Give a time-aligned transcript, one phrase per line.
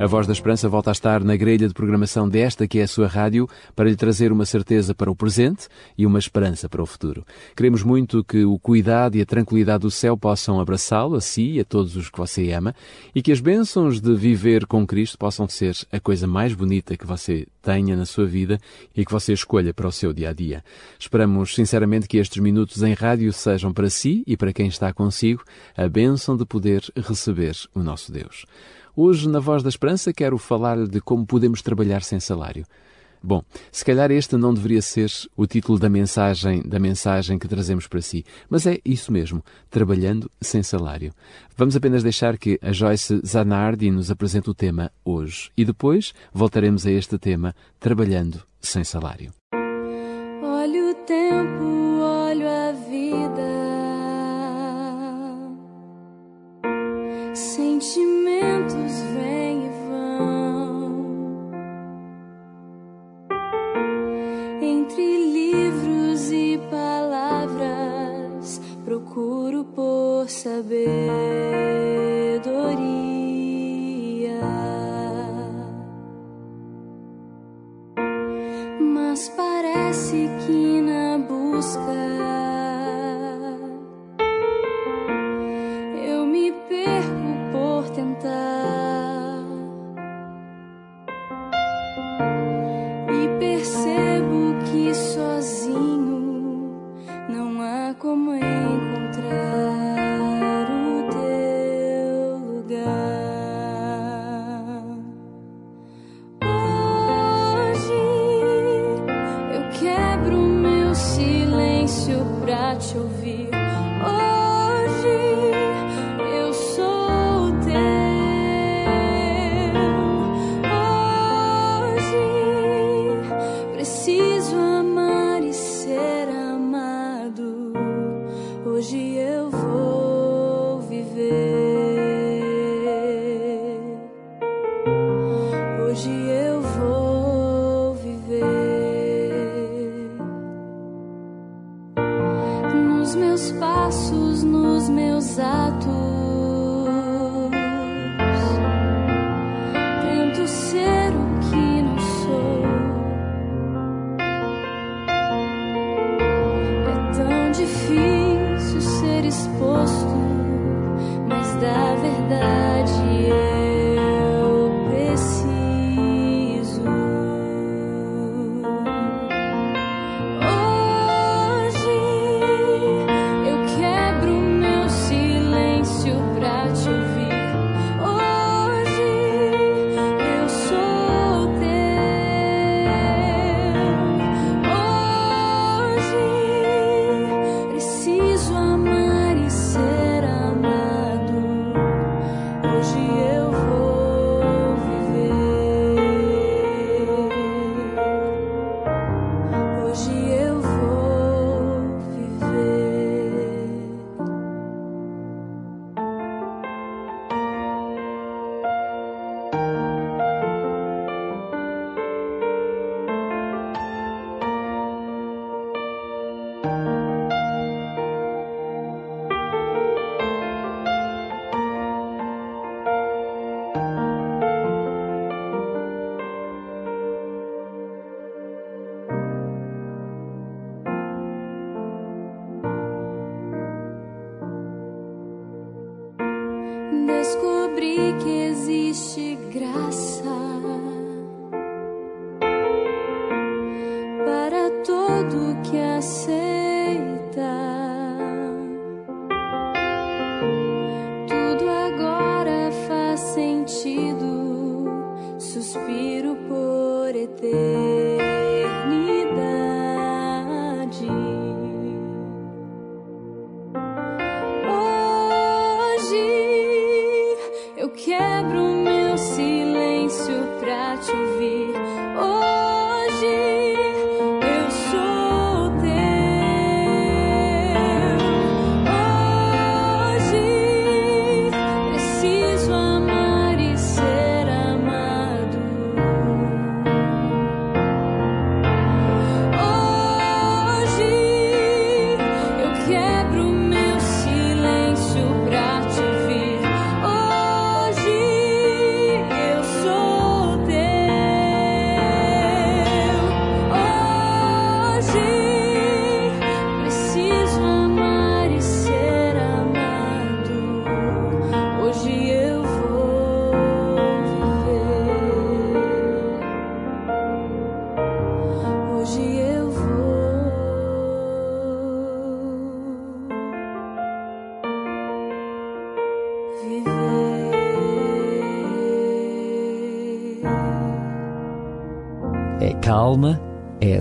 [0.00, 2.88] A Voz da Esperança volta a estar na grelha de programação desta que é a
[2.88, 3.46] sua rádio
[3.76, 5.68] para lhe trazer uma certeza para o presente
[5.98, 7.22] e uma esperança para o futuro.
[7.54, 11.60] Queremos muito que o cuidado e a tranquilidade do céu possam abraçá-lo, a si e
[11.60, 12.74] a todos os que você ama,
[13.14, 17.06] e que as bênçãos de viver com Cristo possam ser a coisa mais bonita que
[17.06, 18.58] você tenha na sua vida
[18.96, 20.64] e que você escolha para o seu dia a dia.
[20.98, 25.42] Esperamos sinceramente que estes minutos em rádio sejam para si e para quem está consigo
[25.76, 28.46] a bênção de poder receber o nosso Deus.
[28.96, 32.66] Hoje, na Voz da Esperança, quero falar-lhe de como podemos trabalhar sem salário.
[33.22, 37.86] Bom, se calhar este não deveria ser o título da mensagem, da mensagem que trazemos
[37.86, 41.12] para si, mas é isso mesmo, trabalhando sem salário.
[41.56, 46.86] Vamos apenas deixar que a Joyce Zanardi nos apresente o tema hoje e depois voltaremos
[46.86, 49.32] a este tema, trabalhando sem salário.
[50.42, 51.79] Olha o tempo,
[81.60, 81.89] na
[112.78, 113.59] te ouvir.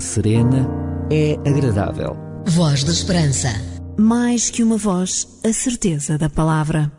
[0.09, 0.67] Serena,
[1.11, 2.17] é agradável.
[2.47, 3.49] Voz da Esperança.
[3.95, 6.91] Mais que uma voz, a certeza da palavra.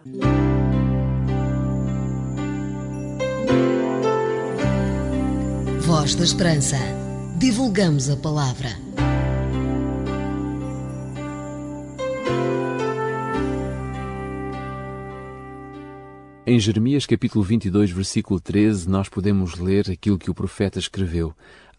[5.81, 6.77] Voz da Esperança.
[7.37, 8.69] Divulgamos a palavra.
[16.47, 21.35] Em Jeremias capítulo 22, versículo 13, nós podemos ler aquilo que o profeta escreveu.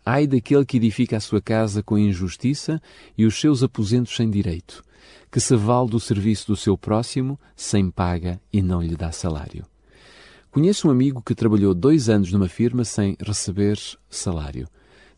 [0.06, 2.81] Ai daquele que edifica a sua casa com injustiça
[3.18, 4.83] e os seus aposentos sem direito,
[5.31, 9.65] que se vale do serviço do seu próximo sem paga e não lhe dá salário.
[10.50, 14.68] Conheço um amigo que trabalhou dois anos numa firma sem receber salário.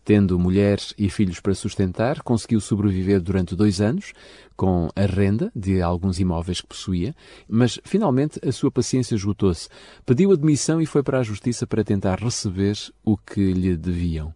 [0.06, 4.12] Tendo mulher e filhos para sustentar, conseguiu sobreviver durante dois anos
[4.56, 7.16] com a renda de alguns imóveis que possuía,
[7.48, 9.70] mas finalmente a sua paciência esgotou-se.
[10.06, 14.34] Pediu admissão e foi para a justiça para tentar receber o que lhe deviam.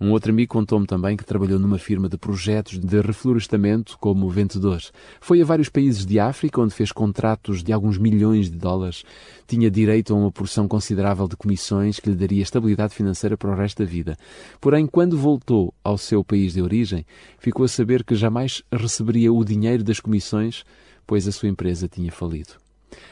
[0.00, 4.80] Um outro amigo contou-me também que trabalhou numa firma de projetos de reflorestamento como vendedor.
[5.20, 9.02] Foi a vários países de África onde fez contratos de alguns milhões de dólares.
[9.46, 13.56] Tinha direito a uma porção considerável de comissões que lhe daria estabilidade financeira para o
[13.56, 14.16] resto da vida.
[14.60, 17.04] Porém, quando voltou ao seu país de origem,
[17.38, 20.64] ficou a saber que jamais receberia o dinheiro das comissões,
[21.06, 22.54] pois a sua empresa tinha falido.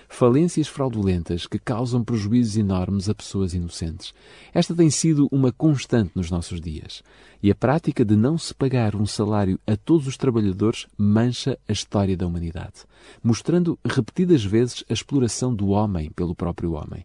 [0.08, 4.14] Falências fraudulentas que causam prejuízos enormes a pessoas inocentes.
[4.54, 7.02] Esta tem sido uma constante nos nossos dias.
[7.42, 11.72] E a prática de não se pagar um salário a todos os trabalhadores mancha a
[11.72, 12.84] história da humanidade,
[13.22, 17.04] mostrando repetidas vezes a exploração do homem pelo próprio homem.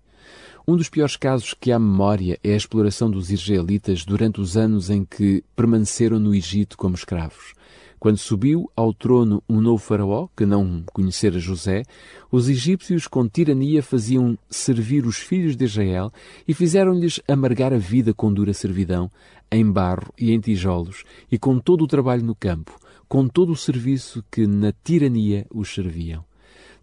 [0.67, 4.89] Um dos piores casos que há memória é a exploração dos israelitas durante os anos
[4.89, 7.53] em que permaneceram no Egito como escravos.
[8.01, 11.83] Quando subiu ao trono um novo faraó, que não conhecera José,
[12.31, 16.11] os egípcios com tirania faziam servir os filhos de Israel
[16.47, 19.07] e fizeram-lhes amargar a vida com dura servidão,
[19.51, 22.75] em barro e em tijolos, e com todo o trabalho no campo,
[23.07, 26.25] com todo o serviço que na tirania os serviam.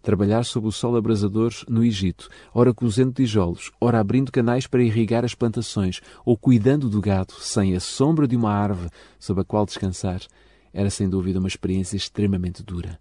[0.01, 5.25] Trabalhar sob o sol abrasador no Egito, ora cozendo tijolos, ora abrindo canais para irrigar
[5.25, 8.89] as plantações, ou cuidando do gado sem a sombra de uma árvore
[9.19, 10.21] sob a qual descansar,
[10.73, 12.99] era sem dúvida uma experiência extremamente dura.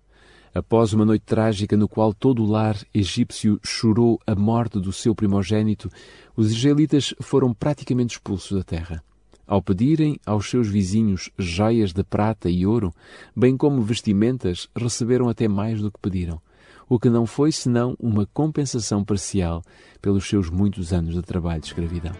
[0.54, 5.14] Após uma noite trágica no qual todo o lar egípcio chorou a morte do seu
[5.14, 5.90] primogênito,
[6.34, 9.02] os israelitas foram praticamente expulsos da terra.
[9.46, 12.92] Ao pedirem aos seus vizinhos joias de prata e ouro,
[13.34, 16.40] bem como vestimentas, receberam até mais do que pediram,
[16.88, 19.62] o que não foi senão uma compensação parcial
[20.02, 22.12] pelos seus muitos anos de trabalho de escravidão.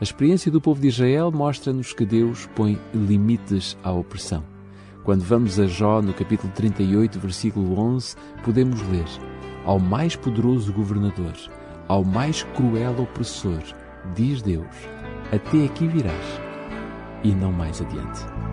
[0.00, 4.53] A experiência do povo de Israel mostra-nos que Deus põe limites à opressão.
[5.04, 9.04] Quando vamos a Jó, no capítulo 38, versículo 11, podemos ler:
[9.62, 11.34] Ao mais poderoso governador,
[11.86, 13.62] ao mais cruel opressor,
[14.14, 14.74] diz Deus:
[15.30, 16.40] Até aqui virás,
[17.22, 18.43] e não mais adiante.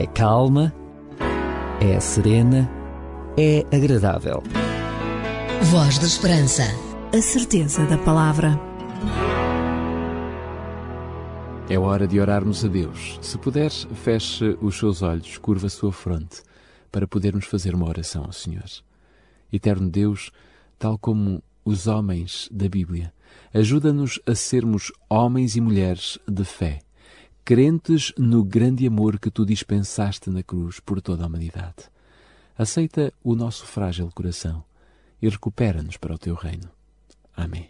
[0.00, 0.72] É calma,
[1.78, 2.70] é serena,
[3.36, 4.42] é agradável.
[5.64, 6.62] Voz da Esperança.
[7.12, 8.58] A certeza da palavra.
[11.68, 13.18] É hora de orarmos a Deus.
[13.20, 16.42] Se puder, feche os seus olhos, curva a sua fronte,
[16.90, 18.70] para podermos fazer uma oração ao Senhor.
[19.52, 20.30] Eterno Deus,
[20.78, 23.12] tal como os homens da Bíblia,
[23.52, 26.80] ajuda-nos a sermos homens e mulheres de fé,
[27.44, 31.90] crentes no grande amor que tu dispensaste na cruz por toda a humanidade.
[32.56, 34.62] Aceita o nosso frágil coração
[35.20, 36.70] e recupera-nos para o teu reino.
[37.36, 37.68] Amém.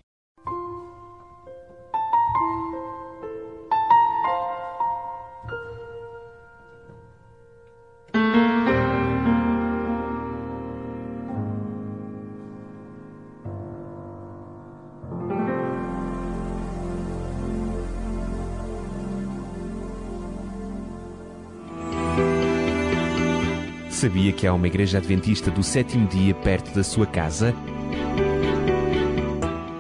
[24.01, 27.55] Sabia que há uma igreja adventista do sétimo dia perto da sua casa?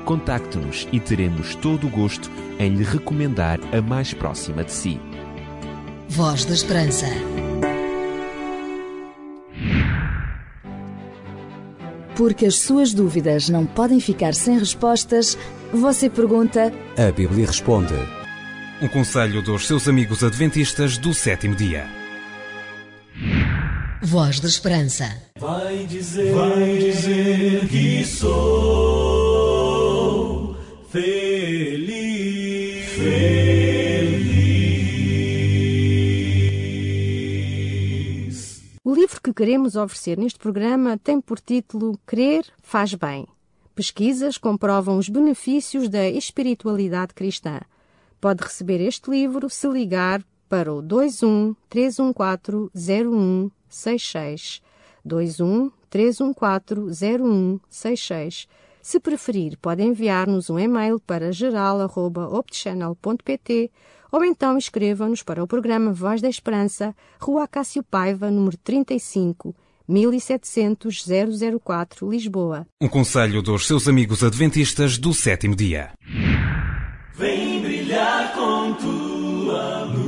[0.05, 5.01] Contacte-nos e teremos todo o gosto em lhe recomendar a mais próxima de si.
[6.07, 7.07] Voz da Esperança.
[12.15, 15.39] Porque as suas dúvidas não podem ficar sem respostas,
[15.73, 17.95] você pergunta A Bíblia responde.
[18.83, 22.00] Um conselho dos seus amigos adventistas do sétimo dia.
[24.03, 25.05] Voz da Esperança.
[25.39, 29.37] Vai dizer, vai dizer que sou
[30.89, 32.87] feliz.
[32.95, 33.61] feliz.
[38.83, 43.27] O livro que queremos oferecer neste programa tem por título Crer faz bem.
[43.75, 47.61] Pesquisas comprovam os benefícios da espiritualidade cristã.
[48.19, 54.61] Pode receber este livro se ligar para o 21 314 0166
[55.05, 58.49] 21 314 0166.
[58.83, 63.71] Se preferir, pode enviar-nos um e-mail para geral.optchannel.pt
[64.11, 69.55] ou então escreva-nos para o programa Voz da Esperança, Rua Cássio Paiva, número 35,
[69.87, 71.07] 1700
[71.63, 72.67] 004, Lisboa.
[72.81, 75.93] Um conselho dos seus amigos adventistas do sétimo dia.
[77.15, 80.00] Vem brilhar com tua luz,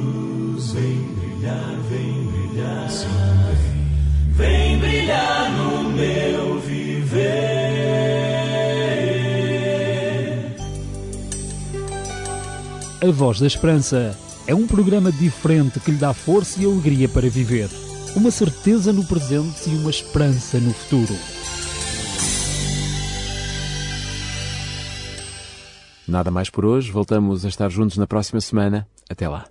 [13.03, 14.17] A Voz da Esperança
[14.47, 17.69] é um programa diferente que lhe dá força e alegria para viver.
[18.15, 21.13] Uma certeza no presente e uma esperança no futuro.
[26.07, 26.93] Nada mais por hoje.
[26.93, 28.87] Voltamos a estar juntos na próxima semana.
[29.11, 29.47] Até lá.